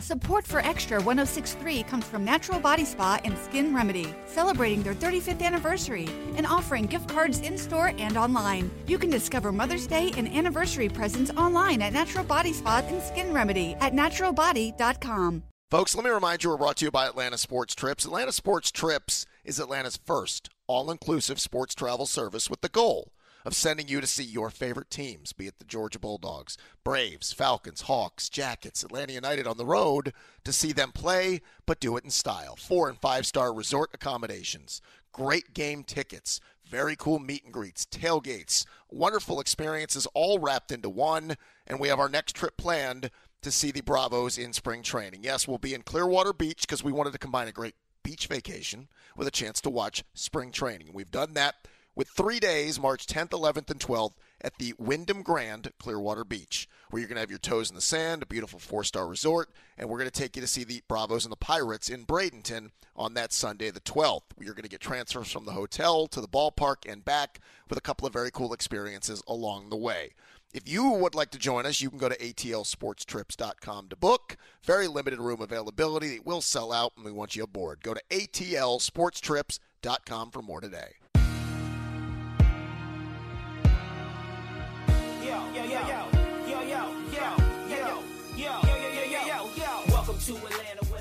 [0.00, 5.42] Support for Extra 1063 comes from Natural Body Spa and Skin Remedy, celebrating their 35th
[5.42, 8.70] anniversary and offering gift cards in store and online.
[8.86, 13.32] You can discover Mother's Day and anniversary presents online at Natural Body Spa and Skin
[13.34, 15.42] Remedy at naturalbody.com.
[15.70, 18.06] Folks, let me remind you we're brought to you by Atlanta Sports Trips.
[18.06, 23.12] Atlanta Sports Trips is Atlanta's first all inclusive sports travel service with the goal
[23.44, 27.82] of sending you to see your favorite teams, be it the Georgia Bulldogs, Braves, Falcons,
[27.82, 30.12] Hawks, Jackets, Atlanta United on the road
[30.44, 32.56] to see them play, but do it in style.
[32.56, 34.80] Four and five star resort accommodations,
[35.12, 41.36] great game tickets, very cool meet and greets, tailgates, wonderful experiences all wrapped into one.
[41.66, 43.10] And we have our next trip planned
[43.42, 45.24] to see the Bravos in spring training.
[45.24, 48.88] Yes, we'll be in Clearwater Beach because we wanted to combine a great beach vacation
[49.16, 50.90] with a chance to watch spring training.
[50.92, 51.68] We've done that
[52.00, 56.98] with three days, March 10th, 11th, and 12th, at the Wyndham Grand Clearwater Beach, where
[56.98, 59.86] you're going to have your toes in the sand, a beautiful four star resort, and
[59.86, 63.12] we're going to take you to see the Bravos and the Pirates in Bradenton on
[63.12, 64.22] that Sunday, the 12th.
[64.40, 67.82] You're going to get transfers from the hotel to the ballpark and back with a
[67.82, 70.12] couple of very cool experiences along the way.
[70.54, 74.38] If you would like to join us, you can go to atlsportstrips.com to book.
[74.62, 76.14] Very limited room availability.
[76.14, 77.82] It will sell out, and we want you aboard.
[77.82, 80.99] Go to atlsportstrips.com for more today.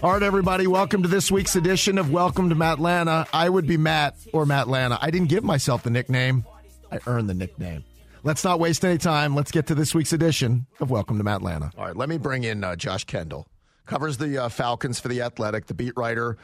[0.01, 3.27] All right, everybody, welcome to this week's edition of Welcome to Matlanta.
[3.31, 4.97] I would be Matt or Matt Lana.
[4.99, 6.45] I didn't give myself the nickname,
[6.91, 7.83] I earned the nickname.
[8.23, 9.35] Let's not waste any time.
[9.35, 11.71] Let's get to this week's edition of Welcome to Matlanta.
[11.77, 13.47] All right, let me bring in uh, Josh Kendall.
[13.85, 16.37] Covers the uh, Falcons for The Athletic, the beat writer.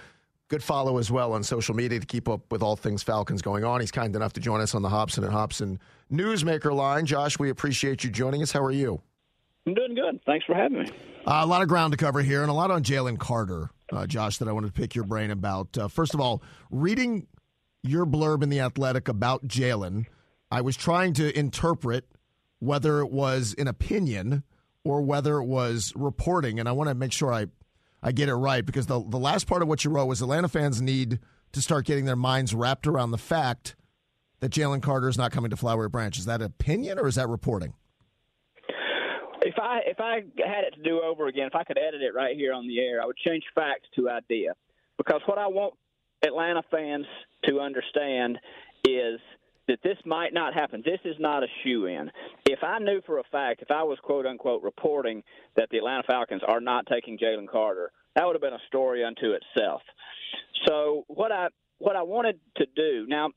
[0.49, 3.63] Good follow as well on social media to keep up with all things Falcons going
[3.63, 3.79] on.
[3.79, 5.79] He's kind enough to join us on the Hobson and Hobson
[6.11, 7.05] Newsmaker line.
[7.05, 8.51] Josh, we appreciate you joining us.
[8.51, 9.01] How are you?
[9.65, 10.19] I'm doing good.
[10.25, 10.91] Thanks for having me.
[11.25, 14.05] Uh, a lot of ground to cover here, and a lot on Jalen Carter, uh,
[14.05, 15.75] Josh, that I wanted to pick your brain about.
[15.77, 17.25] Uh, first of all, reading
[17.81, 20.05] your blurb in The Athletic about Jalen,
[20.51, 22.05] I was trying to interpret
[22.59, 24.43] whether it was an opinion
[24.83, 27.47] or whether it was reporting, and I want to make sure I,
[28.03, 30.47] I get it right because the, the last part of what you wrote was Atlanta
[30.47, 31.19] fans need
[31.53, 33.75] to start getting their minds wrapped around the fact
[34.45, 36.15] that Jalen Carter is not coming to Flowery Branch.
[36.19, 37.73] Is that opinion or is that reporting?
[39.41, 42.13] If I if I had it to do over again, if I could edit it
[42.13, 44.53] right here on the air, I would change fact to idea,
[44.97, 45.73] because what I want
[46.23, 47.05] Atlanta fans
[47.45, 48.37] to understand
[48.87, 49.19] is
[49.67, 50.83] that this might not happen.
[50.85, 52.11] This is not a shoe in.
[52.45, 55.23] If I knew for a fact, if I was quote unquote reporting
[55.55, 59.03] that the Atlanta Falcons are not taking Jalen Carter, that would have been a story
[59.03, 59.81] unto itself.
[60.67, 61.47] So what I
[61.79, 63.29] what I wanted to do now,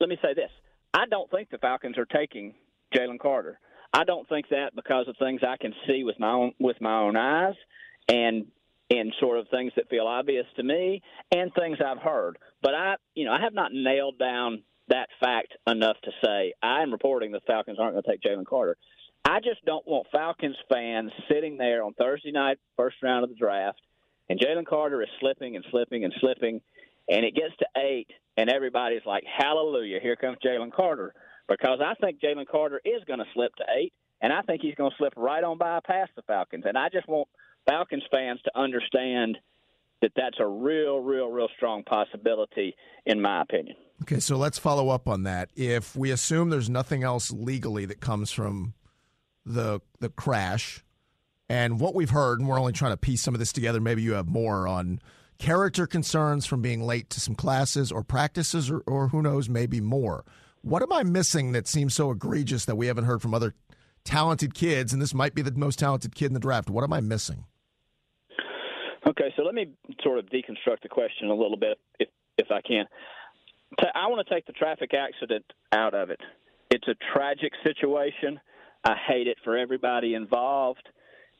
[0.00, 0.50] let me say this:
[0.94, 2.54] I don't think the Falcons are taking
[2.94, 3.58] Jalen Carter.
[3.92, 7.00] I don't think that because of things I can see with my own with my
[7.00, 7.54] own eyes
[8.08, 8.46] and
[8.90, 12.38] and sort of things that feel obvious to me and things I've heard.
[12.62, 16.82] But I, you know, I have not nailed down that fact enough to say I
[16.82, 18.76] am reporting the Falcons aren't going to take Jalen Carter.
[19.24, 23.36] I just don't want Falcons fans sitting there on Thursday night, first round of the
[23.36, 23.80] draft,
[24.30, 26.62] and Jalen Carter is slipping and slipping and slipping,
[27.10, 29.98] and it gets to eight, and everybody's like, "Hallelujah!
[30.00, 31.12] Here comes Jalen Carter."
[31.48, 34.74] because I think Jalen Carter is going to slip to eight, and I think he's
[34.74, 36.64] going to slip right on by past the Falcons.
[36.66, 37.28] And I just want
[37.66, 39.38] Falcons fans to understand
[40.02, 43.76] that that's a real, real, real strong possibility, in my opinion.
[44.02, 45.50] Okay, so let's follow up on that.
[45.56, 48.74] If we assume there's nothing else legally that comes from
[49.44, 50.84] the the crash,
[51.48, 53.80] and what we've heard, and we're only trying to piece some of this together.
[53.80, 55.00] Maybe you have more on
[55.38, 59.80] character concerns from being late to some classes or practices, or, or who knows, maybe
[59.80, 60.24] more.
[60.62, 63.54] What am I missing that seems so egregious that we haven't heard from other
[64.04, 64.92] talented kids?
[64.92, 66.68] And this might be the most talented kid in the draft.
[66.68, 67.44] What am I missing?
[69.06, 69.68] Okay, so let me
[70.02, 72.84] sort of deconstruct the question a little bit, if if I can.
[73.94, 76.20] I want to take the traffic accident out of it.
[76.70, 78.40] It's a tragic situation.
[78.84, 80.88] I hate it for everybody involved.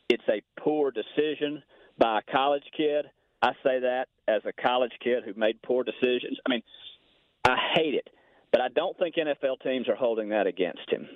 [0.09, 1.63] It's a poor decision
[1.99, 3.07] by a college kid.
[3.43, 6.39] I say that as a college kid who made poor decisions.
[6.47, 6.63] I mean,
[7.45, 8.09] I hate it.
[8.51, 11.07] But I don't think NFL teams are holding that against him.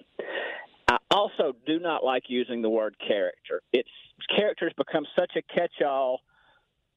[0.88, 3.62] I also do not like using the word character.
[3.72, 3.88] It's
[4.36, 6.20] characters become such a catch-all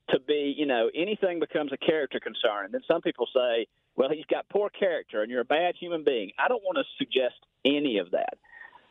[0.10, 2.66] to be, you know, anything becomes a character concern.
[2.66, 6.04] And then some people say, well, he's got poor character and you're a bad human
[6.04, 6.32] being.
[6.38, 8.38] I don't want to suggest any of that.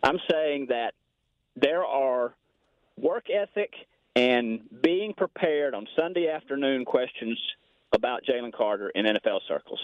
[0.03, 0.95] I'm saying that
[1.57, 2.35] there are
[2.97, 3.73] work ethic
[4.17, 7.39] and being prepared on Sunday afternoon questions
[7.95, 9.81] about Jalen Carter in NFL circles.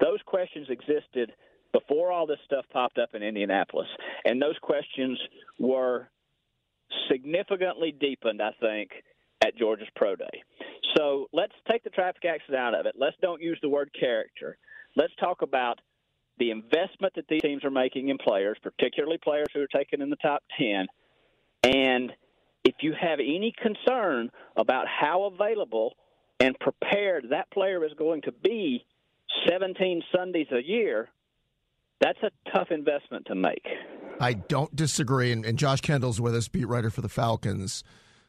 [0.00, 1.32] Those questions existed
[1.72, 3.88] before all this stuff popped up in Indianapolis,
[4.24, 5.18] and those questions
[5.58, 6.08] were
[7.10, 8.90] significantly deepened, I think,
[9.44, 10.42] at Georgia's Pro Day.
[10.96, 12.94] So let's take the traffic accident out of it.
[12.96, 14.56] Let's don't use the word character.
[14.96, 15.80] Let's talk about
[16.38, 20.10] the investment that these teams are making in players, particularly players who are taken in
[20.10, 20.86] the top 10.
[21.64, 22.12] And
[22.64, 25.94] if you have any concern about how available
[26.40, 28.84] and prepared that player is going to be
[29.48, 31.08] 17 Sundays a year,
[32.00, 33.64] that's a tough investment to make.
[34.20, 35.32] I don't disagree.
[35.32, 37.84] And, and Josh Kendall's with us, beat writer for the Falcons.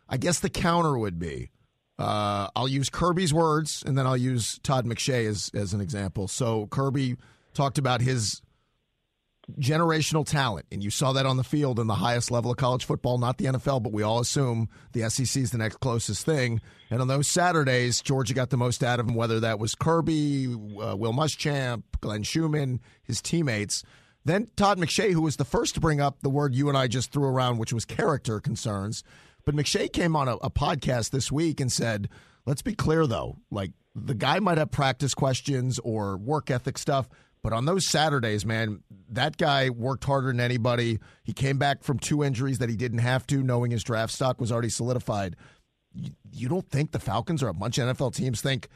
[0.08, 1.52] I guess the counter would be
[1.98, 6.28] uh, I'll use Kirby's words, and then I'll use Todd McShay as, as an example.
[6.28, 7.16] So Kirby
[7.54, 8.42] talked about his
[9.60, 12.86] generational talent, and you saw that on the field in the highest level of college
[12.86, 16.62] football, not the NFL, but we all assume the SEC is the next closest thing.
[16.90, 20.48] And on those Saturdays, Georgia got the most out of him, whether that was Kirby,
[20.48, 23.84] uh, Will Muschamp, Glenn Schumann, his teammates.
[24.24, 26.88] Then Todd McShay, who was the first to bring up the word you and I
[26.88, 29.04] just threw around, which was character concerns.
[29.46, 32.10] But McShay came on a, a podcast this week and said,
[32.48, 37.08] let's be clear though, like the guy might have practice questions or work ethic stuff
[37.46, 40.98] but on those Saturdays, man, that guy worked harder than anybody.
[41.24, 44.42] He came back from two injuries that he didn't have to, knowing his draft stock
[44.42, 45.36] was already solidified.
[45.94, 48.68] You, you don't think the Falcons or a bunch of NFL teams think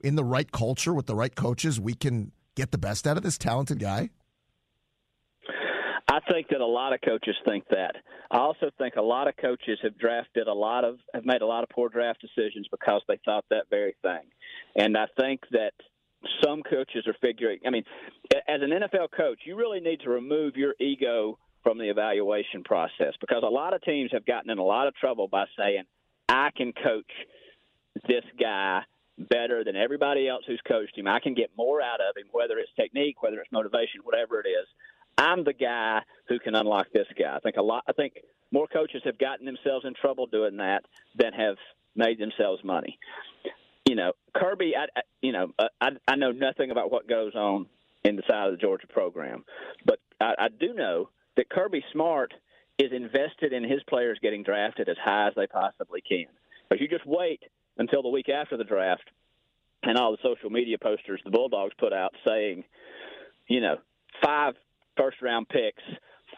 [0.00, 3.22] in the right culture with the right coaches, we can get the best out of
[3.22, 4.10] this talented guy?
[6.06, 7.94] I think that a lot of coaches think that.
[8.30, 11.46] I also think a lot of coaches have drafted a lot of have made a
[11.46, 14.28] lot of poor draft decisions because they thought that very thing.
[14.76, 15.72] And I think that
[16.42, 17.60] some coaches are figuring.
[17.66, 17.84] I mean,
[18.32, 23.14] as an NFL coach, you really need to remove your ego from the evaluation process
[23.20, 25.84] because a lot of teams have gotten in a lot of trouble by saying,
[26.28, 27.10] "I can coach
[28.06, 28.84] this guy."
[29.28, 31.06] Better than everybody else who's coached him.
[31.06, 34.48] I can get more out of him, whether it's technique, whether it's motivation, whatever it
[34.48, 34.66] is.
[35.18, 37.36] I'm the guy who can unlock this guy.
[37.36, 37.84] I think a lot.
[37.86, 38.14] I think
[38.50, 41.58] more coaches have gotten themselves in trouble doing that than have
[41.94, 42.98] made themselves money
[43.90, 47.34] you know, Kirby, I, I you know, uh, I, I know nothing about what goes
[47.34, 47.66] on
[48.04, 49.44] in the side of the Georgia program,
[49.84, 52.32] but I, I do know that Kirby Smart
[52.78, 56.26] is invested in his players getting drafted as high as they possibly can.
[56.68, 57.42] But you just wait
[57.76, 59.04] until the week after the draft,
[59.82, 62.64] and all the social media posters the Bulldogs put out saying,
[63.48, 63.76] you know,
[64.22, 64.54] five
[64.96, 65.82] first round picks,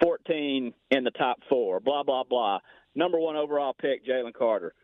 [0.02, 2.58] 14 in the top four, blah, blah, blah.
[2.94, 4.74] Number one overall pick, Jalen Carter.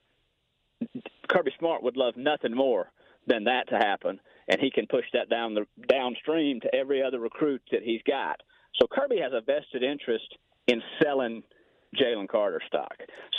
[1.29, 2.91] Kirby Smart would love nothing more
[3.29, 7.21] than that to happen, and he can push that down the downstream to every other
[7.21, 8.41] recruit that he's got.
[8.81, 10.37] So Kirby has a vested interest
[10.67, 11.43] in selling
[11.97, 12.95] Jalen Carter stock.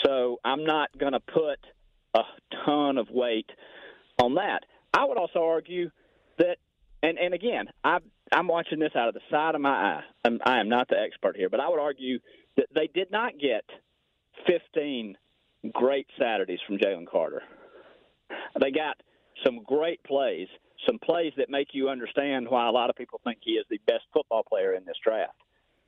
[0.05, 1.59] So I'm not going to put
[2.13, 2.23] a
[2.65, 3.49] ton of weight
[4.21, 4.65] on that.
[4.93, 5.91] I would also argue
[6.37, 6.57] that,
[7.03, 7.99] and and again, I
[8.31, 10.03] I'm watching this out of the side of my eye.
[10.25, 12.19] I'm, I am not the expert here, but I would argue
[12.57, 13.63] that they did not get
[14.47, 15.15] 15
[15.73, 17.41] great Saturdays from Jalen Carter.
[18.59, 18.97] They got
[19.45, 20.47] some great plays,
[20.85, 23.79] some plays that make you understand why a lot of people think he is the
[23.87, 25.33] best football player in this draft.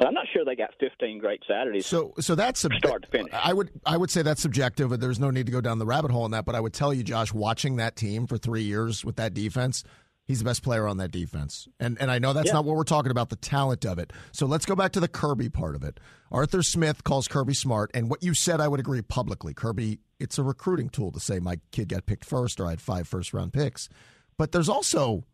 [0.02, 1.86] But I'm not sure they got 15 great Saturdays.
[1.86, 3.32] So, so that's sub- start to finish.
[3.34, 5.00] I would, I would say that's subjective.
[5.00, 6.44] There's no need to go down the rabbit hole on that.
[6.44, 9.84] But I would tell you, Josh, watching that team for three years with that defense,
[10.32, 11.68] he's the best player on that defense.
[11.80, 12.54] And and I know that's yeah.
[12.54, 14.14] not what we're talking about, the talent of it.
[14.32, 16.00] So let's go back to the Kirby part of it.
[16.32, 19.54] Arthur Smith calls Kirby smart, and what you said, I would agree publicly.
[19.54, 22.82] Kirby, it's a recruiting tool to say my kid got picked first or I had
[22.82, 23.90] five first round picks.
[24.38, 25.26] But there's also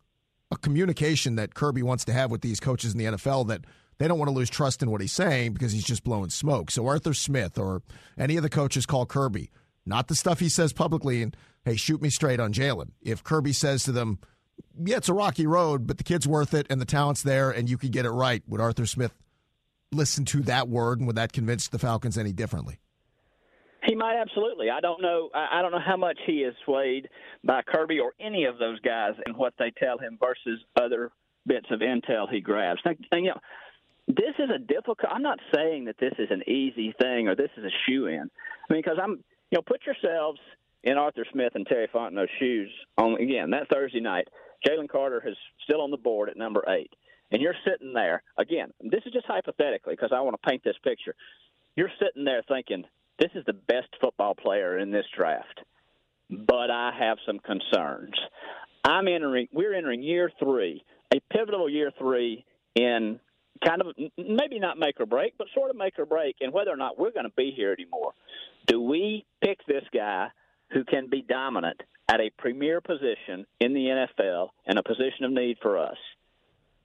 [0.52, 3.66] a communication that Kirby wants to have with these coaches in the NFL that
[4.00, 6.72] they don't want to lose trust in what he's saying because he's just blowing smoke.
[6.72, 7.84] So Arthur Smith or
[8.18, 9.52] any of the coaches call Kirby,
[9.86, 11.36] not the stuff he says publicly and
[11.66, 12.92] hey, shoot me straight on Jalen.
[13.02, 14.20] If Kirby says to them,
[14.84, 17.70] yeah, it's a rocky road, but the kid's worth it and the talent's there and
[17.70, 18.44] you could get it right.
[18.48, 19.14] Would Arthur Smith
[19.92, 22.80] listen to that word and would that convince the Falcons any differently?
[23.86, 24.70] He might absolutely.
[24.70, 25.30] I don't know.
[25.34, 27.08] I don't know how much he is swayed
[27.44, 31.12] by Kirby or any of those guys and what they tell him versus other
[31.46, 32.82] bits of intel he grabs.
[33.14, 33.40] You know,
[34.08, 35.00] this is a difficult.
[35.10, 38.30] I'm not saying that this is an easy thing or this is a shoe in.
[38.70, 40.40] I mean, because I'm, you know, put yourselves
[40.84, 44.28] in Arthur Smith and Terry Fontenot's shoes on again that Thursday night.
[44.66, 46.92] Jalen Carter is still on the board at number eight.
[47.32, 50.78] And you're sitting there, again, this is just hypothetically because I want to paint this
[50.84, 51.14] picture.
[51.76, 52.86] You're sitting there thinking,
[53.20, 55.62] this is the best football player in this draft,
[56.30, 58.14] but I have some concerns.
[58.84, 60.84] I'm entering, we're entering year three,
[61.14, 62.46] a pivotal year three
[62.76, 63.20] in
[63.66, 63.88] kind of
[64.18, 66.98] maybe not make or break, but sort of make or break, and whether or not
[66.98, 68.14] we're going to be here anymore.
[68.68, 70.28] Do we pick this guy
[70.72, 75.32] who can be dominant at a premier position in the NFL and a position of
[75.32, 75.98] need for us?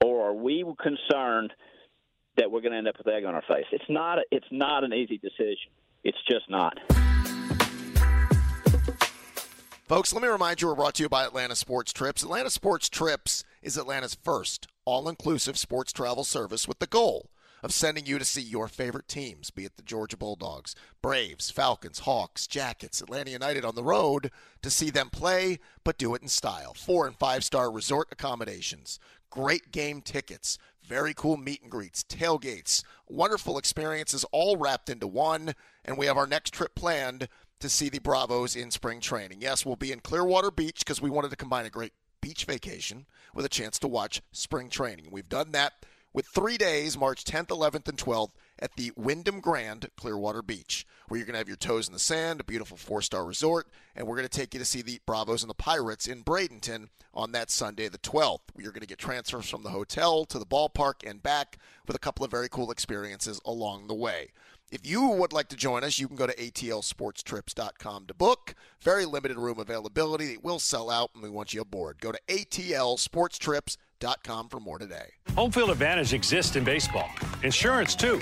[0.05, 1.53] Or are we concerned
[2.37, 3.67] that we're going to end up with egg on our face?
[3.71, 4.19] It's not.
[4.19, 5.71] A, it's not an easy decision.
[6.03, 6.79] It's just not.
[9.87, 12.23] Folks, let me remind you we're brought to you by Atlanta Sports Trips.
[12.23, 17.29] Atlanta Sports Trips is Atlanta's first all inclusive sports travel service with the goal
[17.63, 22.01] of sending you to see your favorite teams, be it the Georgia Bulldogs, Braves, Falcons,
[22.01, 24.31] Hawks, Jackets, Atlanta United on the road
[24.63, 26.75] to see them play, but do it in style.
[26.75, 28.99] Four and five star resort accommodations,
[29.31, 35.55] great game tickets, very cool meet and greets, tailgates, wonderful experiences all wrapped into one.
[35.85, 37.29] And we have our next trip planned
[37.61, 39.39] to see the Bravos in spring training.
[39.41, 43.07] Yes, we'll be in Clearwater Beach because we wanted to combine a great beach vacation
[43.35, 45.09] with a chance to watch spring training.
[45.11, 45.73] We've done that
[46.13, 51.19] with three days, March 10th, 11th, and 12th, at the Wyndham Grand Clearwater Beach, where
[51.19, 53.67] you're going to have your toes in the sand, a beautiful four star resort,
[53.97, 56.89] and we're going to take you to see the Bravos and the Pirates in Bradenton
[57.15, 58.41] on that Sunday, the 12th.
[58.57, 62.01] You're going to get transfers from the hotel to the ballpark and back with a
[62.01, 64.29] couple of very cool experiences along the way.
[64.71, 68.55] If you would like to join us, you can go to atlsportstrips.com to book.
[68.81, 70.33] Very limited room availability.
[70.33, 72.01] It will sell out, and we want you aboard.
[72.01, 73.77] Go to atlsportstrips.com
[74.49, 75.11] for more today.
[75.37, 77.09] Home field advantage exists in baseball.
[77.45, 78.21] Insurance, too.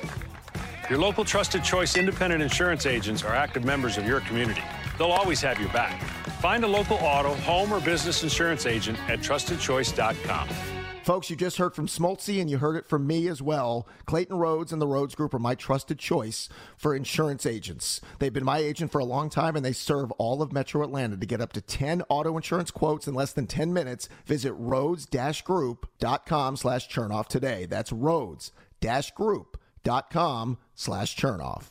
[0.91, 4.63] Your local trusted choice independent insurance agents are active members of your community.
[4.99, 6.03] They'll always have your back.
[6.41, 10.80] Find a local auto, home, or business insurance agent at trustedchoice.com.
[11.03, 13.89] Folks, you just heard from Smoltzy and you heard it from me as well.
[14.05, 18.03] Clayton Rhoads and the Rhoads Group are my trusted choice for insurance agents.
[18.19, 21.17] They've been my agent for a long time and they serve all of Metro Atlanta.
[21.17, 26.57] To get up to 10 auto insurance quotes in less than 10 minutes, visit rhoads-group.com
[26.57, 27.65] slash chernoff today.
[27.65, 31.65] That's rhoads-group.com slash chernoff.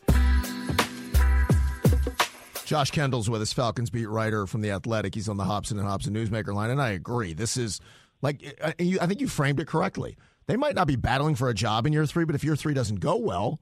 [2.66, 5.16] Josh Kendall's with us, Falcons beat writer from The Athletic.
[5.16, 7.34] He's on the Hobson and Hobson Newsmaker line, and I agree.
[7.34, 7.82] This is–
[8.22, 10.18] like, uh, I think you framed it correctly.
[10.48, 12.74] They might not be battling for a job in year three, but if year three
[12.74, 13.60] doesn't go well,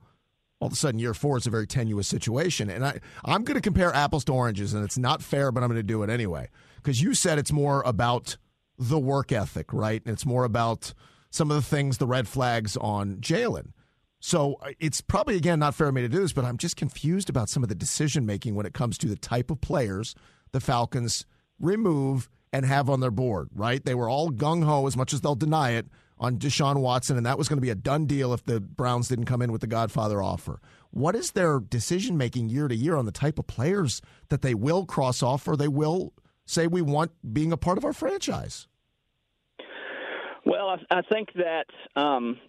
[0.59, 2.69] all of a sudden year four is a very tenuous situation.
[2.69, 5.69] And I, I'm going to compare apples to oranges, and it's not fair, but I'm
[5.69, 6.49] going to do it anyway.
[6.77, 8.37] Because you said it's more about
[8.79, 10.01] the work ethic, right?
[10.05, 10.93] And it's more about
[11.29, 13.73] some of the things, the red flags on Jalen.
[14.19, 16.75] So uh, it's probably, again, not fair of me to do this, but I'm just
[16.75, 20.15] confused about some of the decision making when it comes to the type of players
[20.53, 21.25] the Falcons
[21.59, 23.83] remove and have on their board, right?
[23.83, 25.87] They were all gung ho, as much as they'll deny it,
[26.19, 29.07] on Deshaun Watson, and that was going to be a done deal if the Browns
[29.07, 30.59] didn't come in with the Godfather offer.
[30.89, 34.55] What is their decision making year to year on the type of players that they
[34.55, 36.13] will cross off or they will
[36.45, 38.67] say we want being a part of our franchise?
[40.45, 41.65] Well, I, think that
[41.99, 42.39] um,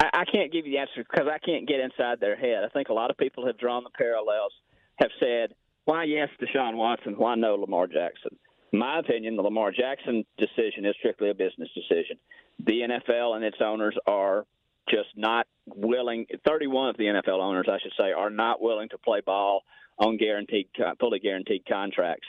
[0.00, 2.64] I, I can't give you the answer because I can't get inside their head.
[2.64, 4.52] I think a lot of people have drawn the parallels,
[4.96, 5.54] have said,
[5.84, 8.36] why yes, Deshaun Watson, why no Lamar Jackson?
[8.72, 12.18] My opinion, the Lamar Jackson decision is strictly a business decision.
[12.64, 14.44] The NFL and its owners are
[14.88, 16.26] just not willing.
[16.46, 19.62] 31 of the NFL owners, I should say, are not willing to play ball
[19.98, 20.68] on guaranteed,
[21.00, 22.28] fully guaranteed contracts.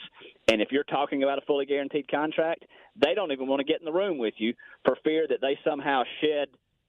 [0.50, 2.64] And if you're talking about a fully guaranteed contract,
[2.96, 4.54] they don't even want to get in the room with you
[4.84, 6.48] for fear that they somehow shed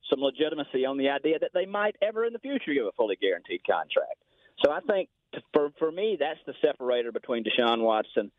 [0.09, 3.15] some legitimacy on the idea that they might ever in the future give a fully
[3.15, 4.17] guaranteed contract.
[4.63, 5.09] So I think
[5.53, 8.31] for for me, that's the separator between Deshaun Watson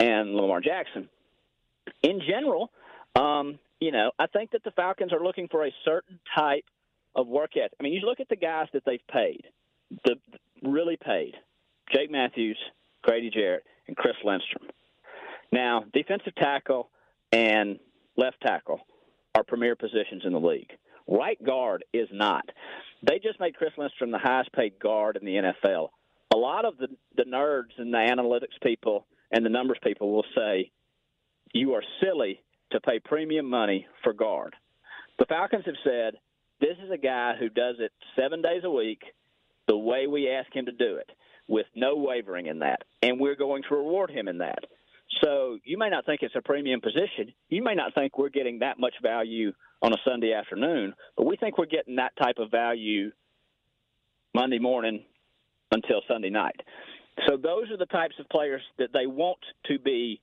[0.00, 1.08] and Lamar Jackson.
[2.02, 2.70] In general,
[3.14, 6.64] um, you know, I think that the Falcons are looking for a certain type
[7.14, 7.72] of work ethic.
[7.78, 9.44] I mean, you look at the guys that they've paid,
[10.04, 10.16] the
[10.62, 11.34] really paid,
[11.92, 12.58] Jake Matthews,
[13.02, 14.68] Grady Jarrett, and Chris Lindstrom.
[15.52, 16.88] Now, defensive tackle
[17.32, 17.78] and
[18.16, 18.80] left tackle
[19.34, 20.70] are premier positions in the league.
[21.08, 22.44] Right guard is not.
[23.02, 25.88] They just made Chris Lindstrom the highest paid guard in the NFL.
[26.32, 30.24] A lot of the, the nerds and the analytics people– and the numbers people will
[30.36, 30.70] say
[31.52, 34.54] you are silly to pay premium money for guard.
[35.18, 36.14] The Falcons have said
[36.60, 39.02] this is a guy who does it seven days a week
[39.66, 41.10] the way we ask him to do it,
[41.48, 44.64] with no wavering in that, and we're going to reward him in that.
[45.22, 47.34] So you may not think it's a premium position.
[47.48, 51.36] You may not think we're getting that much value on a Sunday afternoon, but we
[51.36, 53.10] think we're getting that type of value
[54.34, 55.04] Monday morning
[55.72, 56.60] until Sunday night.
[57.26, 60.20] So those are the types of players that they want to be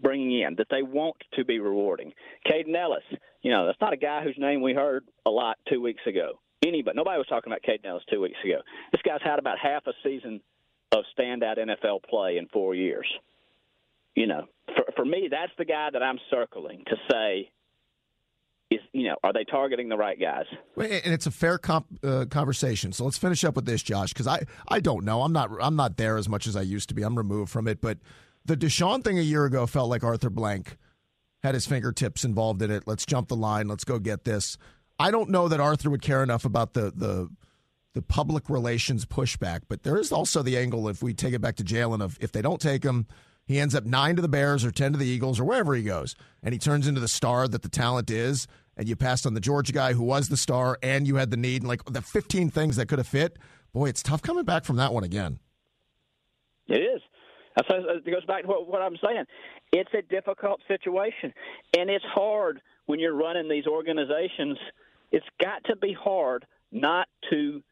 [0.00, 2.12] bringing in, that they want to be rewarding.
[2.46, 3.02] Kaden Elliss,
[3.42, 6.38] you know, that's not a guy whose name we heard a lot two weeks ago.
[6.64, 8.60] Anybody, nobody was talking about Kaden Elliss two weeks ago.
[8.92, 10.40] This guy's had about half a season
[10.92, 13.06] of standout NFL play in four years.
[14.14, 17.50] You know, for for me, that's the guy that I'm circling to say
[18.70, 20.46] is you know are they targeting the right guys?
[20.76, 22.92] And it's a fair comp, uh, conversation.
[22.92, 25.22] So let's finish up with this josh because i i don't know.
[25.22, 27.02] I'm not i'm not there as much as i used to be.
[27.02, 27.80] I'm removed from it.
[27.80, 27.98] But
[28.44, 30.76] the deshaun thing a year ago felt like arthur blank
[31.42, 32.84] had his fingertips involved in it.
[32.86, 33.68] Let's jump the line.
[33.68, 34.58] Let's go get this.
[34.98, 37.28] I don't know that arthur would care enough about the the
[37.94, 41.56] the public relations pushback but there is also the angle if we take it back
[41.56, 43.06] to jalen of if they don't take him
[43.46, 45.82] He ends up nine to the Bears or 10 to the Eagles or wherever he
[45.82, 46.16] goes.
[46.42, 48.48] And he turns into the star that the talent is.
[48.76, 51.36] And you passed on the Georgia guy who was the star and you had the
[51.36, 53.38] need and like the 15 things that could have fit.
[53.72, 55.38] Boy, it's tough coming back from that one again.
[56.68, 57.00] It is.
[57.56, 59.24] Uh, uh, it goes back to what, what I'm saying.
[59.72, 61.32] It's a difficult situation,
[61.76, 64.58] and it's hard when you're running these organizations.
[65.10, 67.62] It's got to be hard not to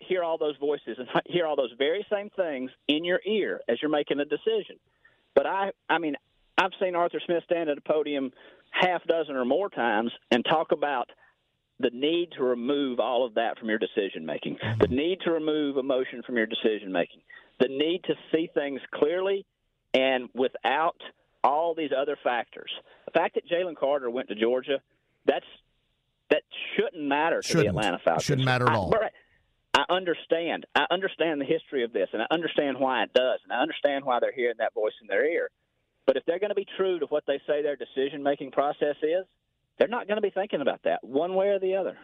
[0.00, 3.78] hear all those voices and hear all those very same things in your ear as
[3.82, 4.76] you're making a decision.
[5.38, 6.16] But I, I mean,
[6.60, 8.32] I've seen Arthur Smith stand at a podium
[8.72, 11.10] half dozen or more times and talk about
[11.78, 15.76] the need to remove all of that from your decision making, the need to remove
[15.76, 17.20] emotion from your decision making,
[17.60, 19.46] the need to see things clearly
[19.94, 21.00] and without
[21.44, 22.72] all these other factors.
[23.04, 24.80] The fact that Jalen Carter went to Georgia,
[25.24, 25.46] that's
[26.30, 26.42] that
[26.74, 27.66] shouldn't matter to shouldn't.
[27.66, 28.24] the Atlanta Falcons.
[28.24, 28.92] Shouldn't matter at all.
[28.92, 29.10] I,
[29.78, 30.66] I understand.
[30.74, 34.04] I understand the history of this, and I understand why it does, and I understand
[34.04, 35.50] why they're hearing that voice in their ear.
[36.04, 38.96] But if they're going to be true to what they say their decision making process
[39.02, 39.24] is,
[39.78, 41.96] they're not going to be thinking about that one way or the other.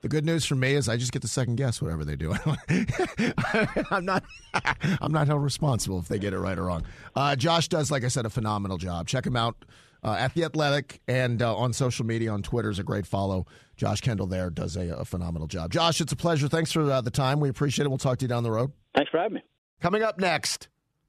[0.00, 2.34] The good news for me is I just get to second guess whatever they do.
[3.90, 4.24] I'm not
[5.00, 6.84] I'm not held responsible if they get it right or wrong.
[7.14, 9.08] Uh, Josh does, like I said, a phenomenal job.
[9.08, 9.56] Check him out
[10.04, 13.46] uh, at the Athletic and uh, on social media on Twitter is a great follow.
[13.76, 15.72] Josh Kendall there does a, a phenomenal job.
[15.72, 16.46] Josh, it's a pleasure.
[16.46, 17.40] Thanks for uh, the time.
[17.40, 17.88] We appreciate it.
[17.88, 18.72] We'll talk to you down the road.
[18.94, 19.42] Thanks for having me.
[19.80, 20.68] Coming up next,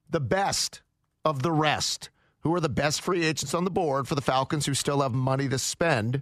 [0.10, 0.82] the best
[1.24, 2.10] of the rest.
[2.42, 5.14] Who are the best free agents on the board for the Falcons who still have
[5.14, 6.22] money to spend?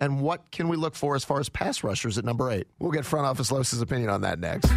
[0.00, 2.66] And what can we look for as far as pass rushers at number eight?
[2.80, 4.70] We'll get front office Los's opinion on that next.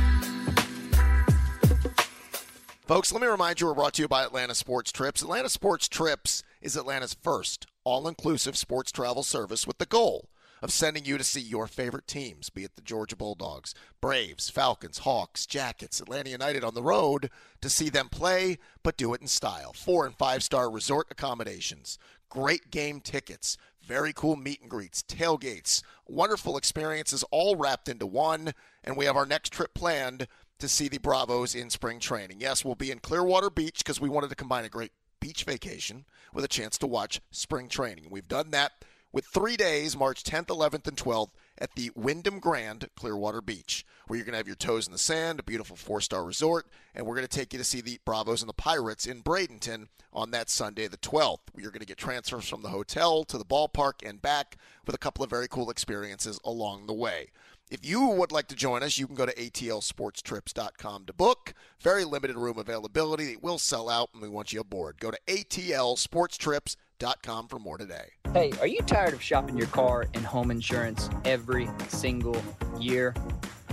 [2.86, 5.22] Folks, let me remind you we're brought to you by Atlanta Sports Trips.
[5.22, 10.28] Atlanta Sports Trips is Atlanta's first all inclusive sports travel service with the goal
[10.62, 14.98] of sending you to see your favorite teams, be it the Georgia Bulldogs, Braves, Falcons,
[15.00, 17.30] Hawks, Jackets, Atlanta United on the road
[17.62, 19.72] to see them play, but do it in style.
[19.72, 21.98] Four and five star resort accommodations,
[22.28, 28.52] great game tickets, very cool meet and greets, tailgates, wonderful experiences all wrapped into one.
[28.84, 30.28] And we have our next trip planned
[30.60, 32.42] to see the Bravos in spring training.
[32.42, 36.06] Yes, we'll be in Clearwater Beach because we wanted to combine a great beach vacation
[36.34, 38.08] with a chance to watch spring training.
[38.10, 42.88] We've done that with three days, March 10th, 11th, and 12th, at the Wyndham Grand
[42.96, 46.02] Clearwater Beach, where you're going to have your toes in the sand, a beautiful four
[46.02, 49.08] star resort, and we're going to take you to see the Bravos and the Pirates
[49.08, 51.40] in Bradenton on that Sunday, the 12th.
[51.58, 55.00] You're going to get transfers from the hotel to the ballpark and back with a
[55.00, 57.30] couple of very cool experiences along the way.
[57.70, 61.54] If you would like to join us, you can go to atlsportstrips.com to book.
[61.82, 63.34] Very limited room availability.
[63.34, 65.02] It will sell out, and we want you aboard.
[65.02, 68.12] Go to atlsportstrips.com for more today.
[68.32, 72.42] Hey, are you tired of shopping your car and home insurance every single
[72.80, 73.14] year?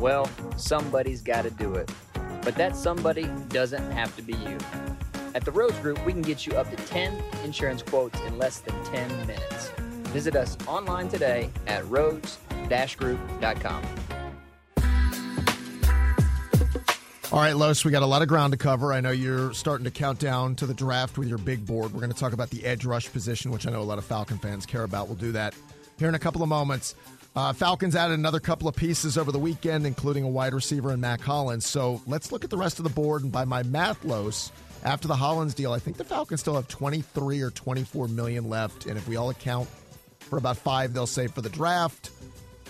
[0.00, 1.88] Well, somebody's got to do it.
[2.42, 4.58] But that somebody doesn't have to be you.
[5.36, 8.58] At the Rhoads Group, we can get you up to 10 insurance quotes in less
[8.58, 9.70] than 10 minutes.
[10.08, 11.84] Visit us online today at
[12.68, 13.84] rhoads-group.com.
[17.32, 18.92] All right, Los, we got a lot of ground to cover.
[18.92, 21.92] I know you're starting to count down to the draft with your big board.
[21.92, 24.04] We're going to talk about the edge rush position, which I know a lot of
[24.04, 25.08] Falcon fans care about.
[25.08, 25.52] We'll do that
[25.98, 26.94] here in a couple of moments.
[27.34, 31.00] Uh, Falcons added another couple of pieces over the weekend, including a wide receiver and
[31.00, 31.66] Mack Hollins.
[31.66, 33.24] So let's look at the rest of the board.
[33.24, 34.52] And by my math, Los,
[34.84, 38.86] after the Hollins deal, I think the Falcons still have 23 or 24 million left.
[38.86, 39.68] And if we all account
[40.20, 42.10] for about five, they'll save for the draft,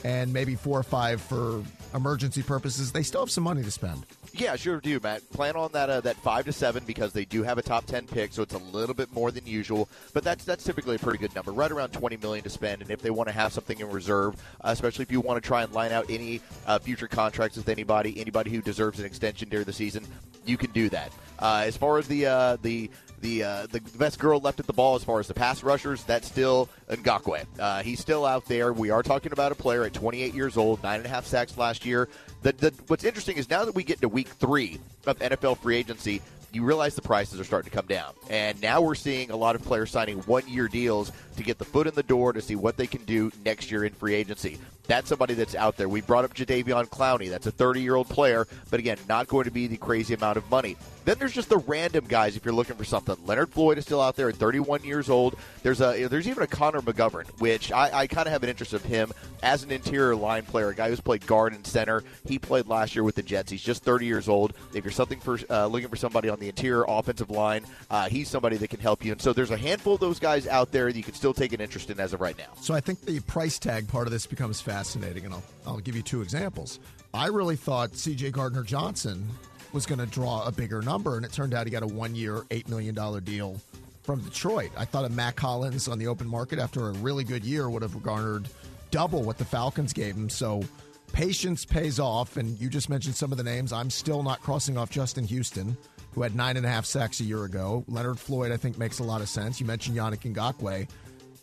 [0.05, 1.63] and maybe four or five for
[1.95, 2.93] emergency purposes.
[2.93, 4.05] They still have some money to spend.
[4.35, 5.29] Yeah, sure do, Matt.
[5.31, 8.07] Plan on that uh, that five to seven because they do have a top ten
[8.07, 9.89] pick, so it's a little bit more than usual.
[10.13, 12.83] But that's that's typically a pretty good number, right around twenty million to spend.
[12.83, 15.47] And if they want to have something in reserve, uh, especially if you want to
[15.47, 19.49] try and line out any uh, future contracts with anybody, anybody who deserves an extension
[19.49, 20.05] during the season,
[20.45, 21.13] you can do that.
[21.39, 22.91] Uh, as far as the uh, the
[23.25, 26.05] the uh, the best girl left at the ball as far as the pass rushers,
[26.05, 27.47] that's still Ngakoue.
[27.59, 28.73] Uh, he's still out there.
[28.73, 31.57] We are talking about a player at 28 years old, nine and a half sacks
[31.57, 32.09] last year.
[32.43, 35.77] The, the, what's interesting is now that we get to week three of NFL free
[35.77, 36.21] agency,
[36.53, 38.13] you realize the prices are starting to come down.
[38.29, 41.65] And now we're seeing a lot of players signing one year deals to get the
[41.65, 44.59] foot in the door to see what they can do next year in free agency.
[44.87, 45.89] That's somebody that's out there.
[45.89, 47.31] We brought up Jadeveon Clowney.
[47.31, 50.37] That's a 30 year old player, but again, not going to be the crazy amount
[50.37, 50.77] of money.
[51.05, 53.17] Then there's just the random guys if you're looking for something.
[53.27, 55.37] Leonard Floyd is still out there at 31 years old.
[55.63, 58.73] There's a there's even a Connor McGovern, which I, I kind of have an interest
[58.73, 62.03] of him as an interior line player, a guy who's played guard and center.
[62.27, 63.51] He played last year with the Jets.
[63.51, 64.55] He's just 30 years old.
[64.73, 68.31] If you're something for uh, looking for somebody on the interior offensive line, uh, he's
[68.31, 69.13] somebody that can help you.
[69.13, 71.53] And so there's a handful of those guys out there that you can still take
[71.53, 72.53] an interest in as of right now.
[72.61, 75.95] So I think the price tag part of this becomes fascinating, and I'll I'll give
[75.95, 76.81] you two examples.
[77.13, 78.33] I really thought C.J.
[78.33, 79.25] Gardner Johnson
[79.73, 82.43] was going to draw a bigger number, and it turned out he got a one-year,
[82.51, 83.61] eight million dollar deal
[84.03, 84.73] from Detroit.
[84.77, 87.83] I thought a Mack Hollins on the open market after a really good year would
[87.83, 88.49] have garnered
[88.91, 90.29] double what the Falcons gave him.
[90.29, 90.65] So
[91.13, 93.73] patience pays off, and you just mentioned some of the names.
[93.73, 95.77] I'm still not crossing off Justin Houston,
[96.15, 97.85] who had nine and a half sacks a year ago.
[97.87, 99.61] Leonard Floyd, I think, makes a lot of sense.
[99.61, 100.89] You mentioned Yannick Ngakoue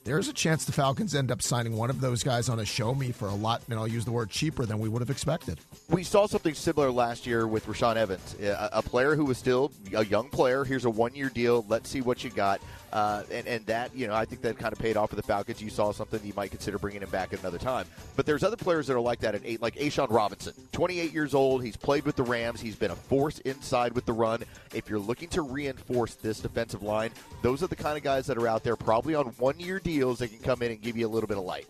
[0.04, 2.96] there's a chance the Falcons end up signing one of those guys on a show
[2.96, 5.60] me for a lot, and I'll use the word cheaper than we would have expected.
[5.90, 10.04] We saw something similar last year with Rashaan Evans, a, player who was still a
[10.06, 10.64] young player.
[10.64, 11.66] Here's a one year deal.
[11.70, 12.62] Let's see what you got.
[12.92, 15.22] Uh, and, and that, you know, I think that kind of paid off for the
[15.22, 15.62] Falcons.
[15.62, 17.86] You saw something you might consider bringing him back at another time.
[18.18, 21.34] But there's other players that are like that at eight, like A'Shawn Robinson, 28 years
[21.34, 21.64] old.
[21.64, 22.60] He's played with the Rams.
[22.60, 24.44] He's been a force inside with the run.
[24.74, 27.12] If you're looking to reinforce this defensive line,
[27.44, 29.91] those are the kind of guys that are out there, probably on one year deals
[30.00, 31.68] that can come in and give you a little bit of light.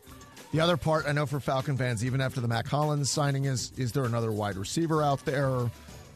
[0.51, 3.71] The other part, I know for Falcon fans, even after the Mack Hollins signing, is
[3.77, 5.69] is there another wide receiver out there?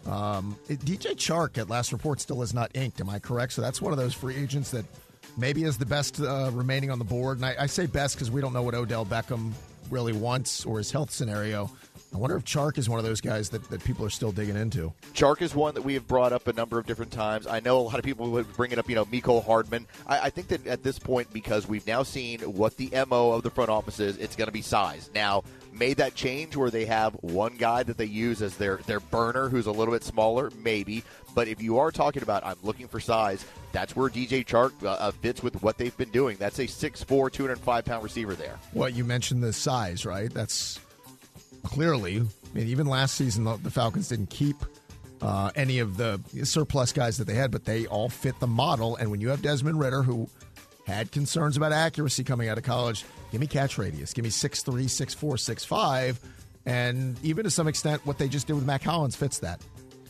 [0.05, 2.99] Um, DJ Chark at last report still is not inked.
[2.99, 3.53] Am I correct?
[3.53, 4.85] So that's one of those free agents that
[5.37, 7.37] maybe is the best uh, remaining on the board.
[7.37, 9.51] And I, I say best because we don't know what Odell Beckham
[9.89, 11.71] really wants or his health scenario.
[12.13, 14.55] I wonder if Chark is one of those guys that, that people are still digging
[14.55, 14.93] into.
[15.13, 17.45] Chark is one that we have brought up a number of different times.
[17.45, 19.85] I know a lot of people would bring it up, you know, Mecole Hardman.
[20.07, 23.43] I, I think that at this point, because we've now seen what the MO of
[23.43, 25.09] the front office is, it's going to be size.
[25.13, 28.99] Now, made that change where they have one guy that they use as their, their
[28.99, 30.51] burner who's a little bit smaller?
[30.63, 31.03] Maybe.
[31.33, 34.91] But if you are talking about, I'm looking for size, that's where DJ Chark uh,
[34.91, 36.37] uh, fits with what they've been doing.
[36.37, 38.57] That's a 6'4, 205 pound receiver there.
[38.73, 40.33] Well, you mentioned the size, right?
[40.33, 40.79] That's
[41.65, 44.55] clearly, I mean, even last season, the, Falcons didn't keep
[45.21, 48.95] uh, any of the surplus guys that they had, but they all fit the model.
[48.95, 50.29] And when you have Desmond Ridder, who
[50.87, 54.83] had concerns about accuracy coming out of college, give me catch radius, give me 6'3,
[54.83, 56.17] 6'4, 6'5.
[56.67, 59.61] And even to some extent, what they just did with Mack Hollins fits that.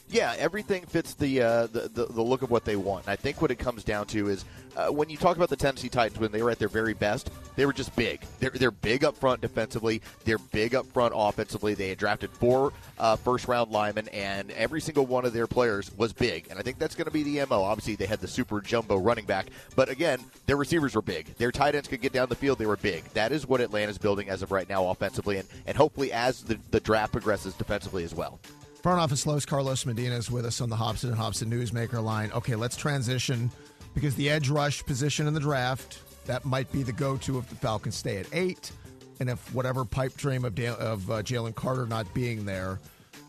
[0.07, 3.05] Yeah, everything fits the, uh, the, the, the look of what they want.
[3.05, 5.55] And I think what it comes down to is uh, when you talk about the
[5.55, 8.21] Tennessee Titans when they were at their very best, they were just big.
[8.39, 10.01] They're, they're big up front defensively.
[10.23, 11.73] They're big up front offensively.
[11.73, 15.91] They had drafted four uh, first round linemen, and every single one of their players
[15.97, 16.47] was big.
[16.49, 17.63] And I think that's going to be the mo.
[17.63, 21.27] Obviously, they had the super jumbo running back, but again, their receivers were big.
[21.37, 22.59] Their tight ends could get down the field.
[22.59, 23.05] They were big.
[23.13, 26.59] That is what Atlanta's building as of right now offensively, and, and hopefully as the,
[26.71, 28.39] the draft progresses defensively as well.
[28.85, 32.31] Front office Los Carlos Medina is with us on the Hobson and Hobson Newsmaker line.
[32.33, 33.49] Okay, let's transition
[33.95, 37.55] because the edge rush position in the draft that might be the go-to if the
[37.55, 38.71] Falcons stay at eight,
[39.19, 42.79] and if whatever pipe dream of, da- of uh, Jalen Carter not being there.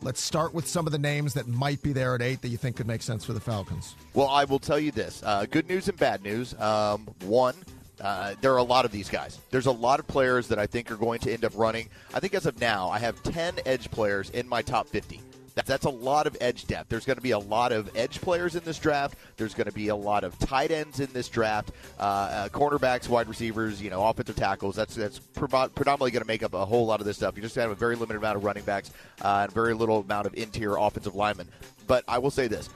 [0.03, 2.59] Let's start with some of the names that might be there at eight that you
[2.59, 3.97] think could make sense for the Falcons.
[4.13, 6.53] Well, I will tell you this: uh, good news and bad news.
[6.61, 7.55] Um, one,
[8.03, 9.39] uh, there are a lot of these guys.
[9.51, 11.89] There's a lot of players that I think are going to end up running.
[12.13, 15.19] I think as of now, I have 10 edge players in my top 50.
[15.65, 16.91] That's a lot of edge depth.
[16.91, 19.17] There's going to be a lot of edge players in this draft.
[19.39, 23.09] There's going to be a lot of tight ends in this draft, uh, uh, cornerbacks,
[23.09, 24.77] wide receivers, you know, offensive tackles.
[24.77, 27.37] That's that's predominantly going to make up a whole lot of this stuff.
[27.37, 28.91] You just have a very limited amount of running backs
[29.23, 31.49] uh, and very little amount of interior offensive linemen.
[31.87, 32.69] But I will say this: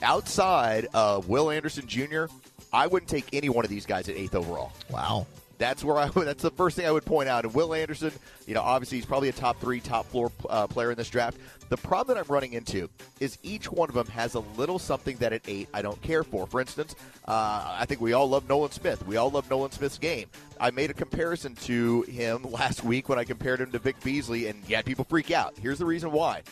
[0.00, 2.26] outside of Will Anderson Jr.,
[2.72, 4.72] I wouldn't take any one of these guys at eighth overall.
[4.90, 5.26] Wow.
[5.58, 7.44] That's where I that's the first thing I would point out.
[7.44, 8.12] And Will Anderson,
[8.46, 11.38] you know, obviously he's probably a top three, top floor uh, player in this draft.
[11.68, 15.16] The problem that I'm running into is each one of them has a little something
[15.18, 16.46] that at eight I don't care for.
[16.46, 16.94] For instance,
[17.26, 19.06] uh, I think we all love Nolan Smith.
[19.06, 20.28] We all love Nolan Smith's game.
[20.60, 24.48] I made a comparison to him last week when I compared him to Vic Beasley,
[24.48, 25.54] and yet people freak out.
[25.60, 26.42] Here's the reason why.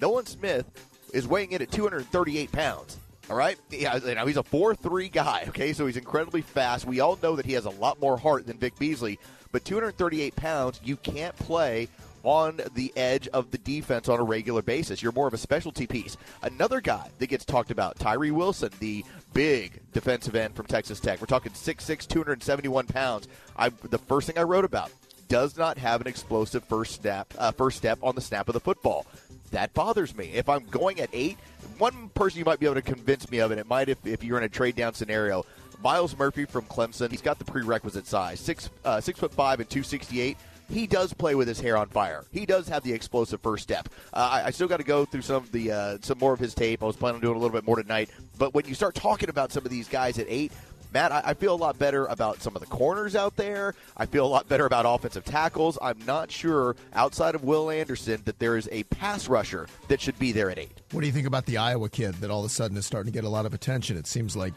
[0.00, 0.64] Nolan Smith
[1.12, 2.96] is weighing in at 238 pounds.
[3.30, 5.44] All right, yeah, know, he's a four-three guy.
[5.46, 6.84] Okay, so he's incredibly fast.
[6.84, 9.20] We all know that he has a lot more heart than Vic Beasley,
[9.52, 11.86] but 238 pounds, you can't play
[12.24, 15.00] on the edge of the defense on a regular basis.
[15.00, 16.16] You're more of a specialty piece.
[16.42, 21.20] Another guy that gets talked about, Tyree Wilson, the big defensive end from Texas Tech.
[21.20, 23.28] We're talking 6'6", 271 pounds.
[23.56, 24.90] I, the first thing I wrote about
[25.28, 28.60] does not have an explosive first step, uh, first step on the snap of the
[28.60, 29.06] football.
[29.50, 30.30] That bothers me.
[30.34, 31.38] If I'm going at eight,
[31.78, 34.22] one person you might be able to convince me of, and it might if, if
[34.22, 35.44] you're in a trade down scenario.
[35.82, 37.10] Myles Murphy from Clemson.
[37.10, 40.36] He's got the prerequisite size, six uh, six foot five and two sixty eight.
[40.68, 42.24] He does play with his hair on fire.
[42.30, 43.88] He does have the explosive first step.
[44.12, 46.38] Uh, I, I, still got to go through some of the uh, some more of
[46.38, 46.82] his tape.
[46.82, 48.10] I was planning on doing a little bit more tonight.
[48.38, 50.52] But when you start talking about some of these guys at eight,
[50.92, 53.74] Matt, I, I, feel a lot better about some of the corners out there.
[53.96, 55.78] I feel a lot better about offensive tackles.
[55.80, 60.18] I'm not sure, outside of Will Anderson, that there is a pass rusher that should
[60.18, 60.80] be there at eight.
[60.90, 63.12] What do you think about the Iowa kid that all of a sudden is starting
[63.12, 63.96] to get a lot of attention?
[63.96, 64.54] It seems like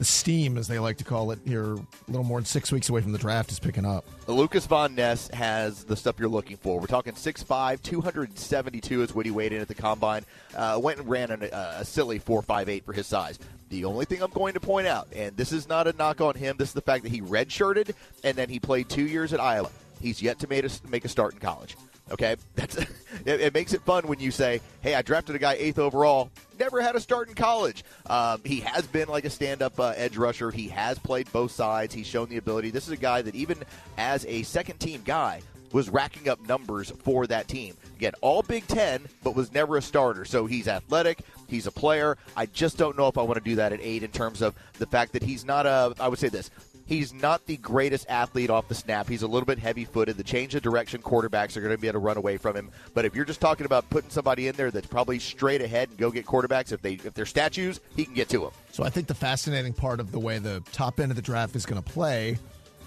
[0.00, 2.88] the steam, as they like to call it, here a little more than six weeks
[2.88, 4.06] away from the draft is picking up.
[4.26, 6.80] Lukas Van Ness has the stuff you're looking for.
[6.80, 10.24] We're talking 6'5", 272 is what he weighed in at the combine.
[10.56, 13.38] Uh, went and ran an, uh, a silly 4.58 for his size.
[13.70, 16.34] The only thing I'm going to point out, and this is not a knock on
[16.34, 19.40] him, this is the fact that he redshirted and then he played two years at
[19.40, 19.70] Iowa.
[20.00, 21.76] He's yet to make a, make a start in college.
[22.10, 22.88] Okay, that's it,
[23.24, 26.80] it, makes it fun when you say, "Hey, I drafted a guy eighth overall, never
[26.80, 30.50] had a start in college." Um, he has been like a stand-up uh, edge rusher.
[30.50, 31.94] He has played both sides.
[31.94, 32.70] He's shown the ability.
[32.70, 33.58] This is a guy that even
[33.96, 37.76] as a second-team guy was racking up numbers for that team.
[37.96, 40.24] Again, all Big Ten, but was never a starter.
[40.24, 41.20] So he's athletic.
[41.50, 42.16] He's a player.
[42.36, 44.54] I just don't know if I want to do that at eight in terms of
[44.78, 45.94] the fact that he's not a.
[46.00, 46.50] I would say this:
[46.90, 49.08] He's not the greatest athlete off the snap.
[49.08, 50.16] He's a little bit heavy footed.
[50.16, 52.72] The change of direction quarterbacks are going to be able to run away from him.
[52.94, 55.98] But if you're just talking about putting somebody in there that's probably straight ahead and
[55.98, 58.50] go get quarterbacks, if they if they're statues, he can get to them.
[58.72, 61.54] So I think the fascinating part of the way the top end of the draft
[61.54, 62.38] is going to play.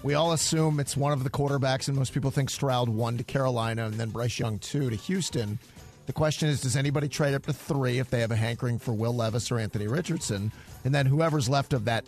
[0.02, 3.24] We all assume it's one of the quarterbacks, and most people think Stroud one to
[3.24, 5.58] Carolina and then Bryce Young two to Houston.
[6.06, 8.92] The question is, does anybody trade up to three if they have a hankering for
[8.92, 10.52] Will Levis or Anthony Richardson?
[10.84, 12.04] And then whoever's left of that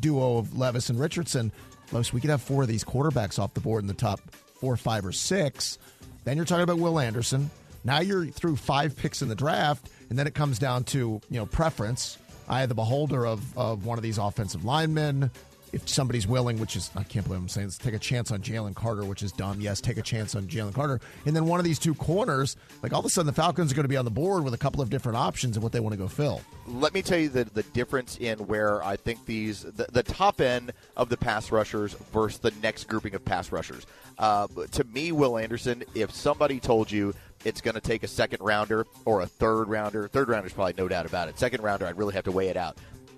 [0.00, 1.52] duo of Levis and Richardson,
[1.92, 4.20] most we could have four of these quarterbacks off the board in the top
[4.60, 5.78] four, five, or six.
[6.24, 7.50] Then you're talking about Will Anderson.
[7.84, 11.38] Now you're through five picks in the draft, and then it comes down to you
[11.38, 12.18] know preference.
[12.48, 15.30] I have the beholder of, of one of these offensive linemen,
[15.76, 18.40] if somebody's willing, which is I can't believe I'm saying this, take a chance on
[18.40, 19.60] Jalen Carter, which is dumb.
[19.60, 22.92] Yes, take a chance on Jalen Carter, and then one of these two corners, like
[22.92, 24.58] all of a sudden the Falcons are going to be on the board with a
[24.58, 26.40] couple of different options of what they want to go fill.
[26.66, 30.40] Let me tell you the the difference in where I think these the, the top
[30.40, 33.86] end of the pass rushers versus the next grouping of pass rushers.
[34.18, 38.42] Uh, to me, Will Anderson, if somebody told you it's going to take a second
[38.42, 40.08] rounder or a third rounder.
[40.08, 41.38] Third rounder is probably no doubt about it.
[41.38, 42.76] Second rounder, I'd really have to weigh it out.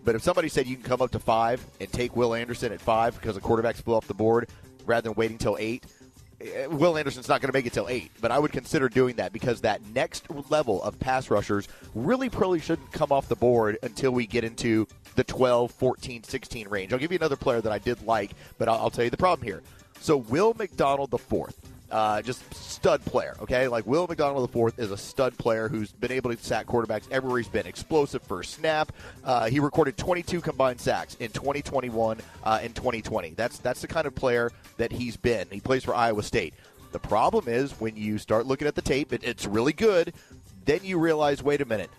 [0.09, 2.81] But if somebody said you can come up to five and take Will Anderson at
[2.81, 4.49] five because the quarterback's flew off the board
[4.87, 5.85] rather than waiting till eight,
[6.41, 9.17] eh, Will Anderson's not going to make it till eight, but I would consider doing
[9.17, 13.77] that because that next level of pass rushers really probably shouldn't come off the board
[13.83, 16.95] until we get into the 12, 14, 16 range.
[16.95, 19.19] I'll give you another player that I did like, but I'll, I'll tell you the
[19.19, 19.63] problem here.
[20.01, 23.37] So Will McDonald the fourth uh, just stud player.
[23.41, 27.11] Okay, like Will McDonald IV is a stud player who's been able to sack quarterbacks
[27.11, 27.67] everywhere he's been.
[27.67, 28.93] Explosive first snap.
[29.25, 33.31] Uh, he recorded 22 combined sacks in 2021 uh, and 2020.
[33.31, 35.47] That's that's the kind of player that he's been.
[35.51, 36.55] He plays for Iowa State.
[36.93, 40.15] The problem is when you start looking at the tape, it, it's really good.
[40.65, 41.91] Then you realize, wait a minute,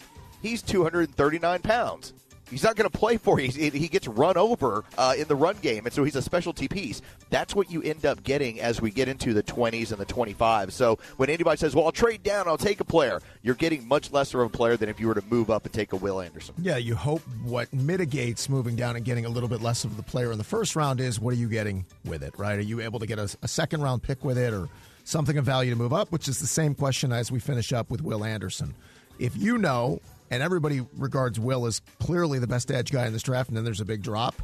[0.41, 2.13] he's 239 pounds.
[2.49, 3.49] He's not going to play for you.
[3.49, 7.01] He, gets run over uh, in the run game, and so he's a specialty piece.
[7.29, 10.71] That's what you end up getting as we get into the 20s and the 25s.
[10.71, 14.11] So when anybody says, "Well, I'll trade down, I'll take a player," you're getting much
[14.11, 16.21] lesser of a player than if you were to move up and take a Will
[16.21, 16.55] Anderson.
[16.61, 20.03] Yeah, you hope what mitigates moving down and getting a little bit less of the
[20.03, 22.57] player in the first round is what are you getting with it, right?
[22.57, 24.69] Are you able to get a, a second round pick with it, or
[25.03, 26.11] something of value to move up?
[26.11, 28.73] Which is the same question as we finish up with Will Anderson.
[29.19, 29.99] If you know
[30.31, 33.63] and everybody regards Will as clearly the best edge guy in this draft, and then
[33.63, 34.35] there's a big drop.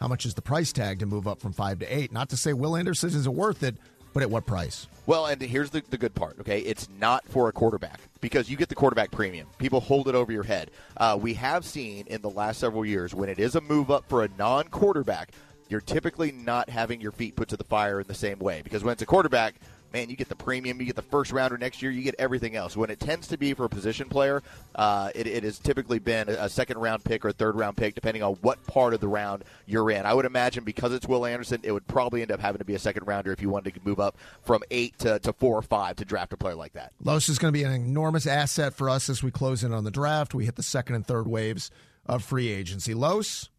[0.00, 2.12] How much is the price tag to move up from five to eight?
[2.12, 3.76] Not to say Will Anderson isn't worth it,
[4.12, 4.86] but at what price?
[5.06, 6.60] Well, and here's the, the good part, okay?
[6.60, 9.48] It's not for a quarterback because you get the quarterback premium.
[9.58, 10.70] People hold it over your head.
[10.96, 14.08] Uh, we have seen in the last several years when it is a move up
[14.08, 15.32] for a non quarterback,
[15.68, 18.84] you're typically not having your feet put to the fire in the same way because
[18.84, 19.54] when it's a quarterback,
[19.92, 22.56] man, you get the premium, you get the first rounder next year, you get everything
[22.56, 22.76] else.
[22.76, 24.42] When it tends to be for a position player,
[24.74, 27.94] uh, it, it, has typically been a second round pick or a third round pick,
[27.94, 30.04] depending on what part of the round you're in.
[30.06, 32.74] I would imagine because it's Will Anderson, it would probably end up having to be
[32.74, 35.62] a second rounder if you wanted to move up from eight to, to four or
[35.62, 36.92] five to draft a player like that.
[37.02, 39.84] Los is going to be an enormous asset for us as we close in on
[39.84, 40.34] the draft.
[40.34, 41.70] We hit the second and third waves
[42.06, 42.94] of free agency.
[42.94, 43.50] Los,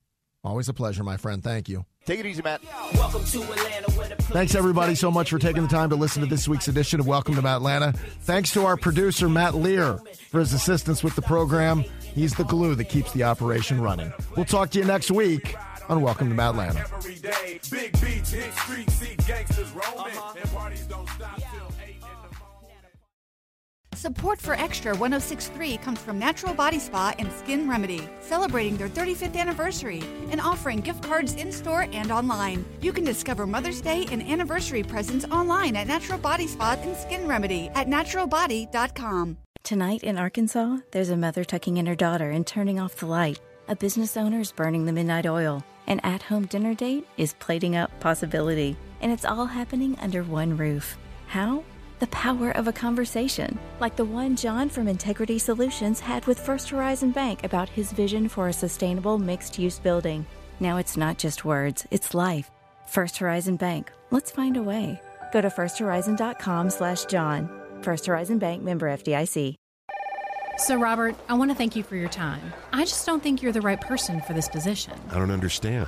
[0.43, 1.43] always a pleasure, my friend.
[1.43, 1.85] Thank you.
[2.05, 2.61] Take it easy, Matt.
[4.31, 7.07] Thanks, everybody, so much for taking the time to listen to this week's edition of
[7.07, 7.91] Welcome to Atlanta.
[8.21, 11.83] Thanks to our producer, Matt Lear, for his assistance with the program.
[12.01, 14.11] He's the glue that keeps the operation running.
[14.35, 15.55] We'll talk to you next week
[15.87, 16.85] on Welcome to Atlanta.
[23.99, 29.35] Support for Extra 1063 comes from Natural Body Spa and Skin Remedy, celebrating their 35th
[29.35, 32.63] anniversary and offering gift cards in store and online.
[32.79, 37.27] You can discover Mother's Day and anniversary presents online at Natural Body Spa and Skin
[37.27, 39.35] Remedy at naturalbody.com.
[39.63, 43.41] Tonight in Arkansas, there's a mother tucking in her daughter and turning off the light.
[43.67, 45.61] A business owner is burning the midnight oil.
[45.87, 48.77] An at home dinner date is plating up possibility.
[49.01, 50.97] And it's all happening under one roof.
[51.27, 51.65] How?
[51.99, 56.69] The power of a conversation, like the one John from Integrity Solutions had with First
[56.69, 60.25] Horizon Bank about his vision for a sustainable mixed use building.
[60.59, 62.49] Now it's not just words, it's life.
[62.87, 63.91] First Horizon Bank.
[64.11, 65.01] Let's find a way.
[65.31, 67.49] Go to firsthorizon.com slash John.
[67.81, 69.55] First Horizon Bank member FDIC.
[70.57, 72.51] So, Robert, I want to thank you for your time.
[72.73, 74.93] I just don't think you're the right person for this position.
[75.09, 75.87] I don't understand.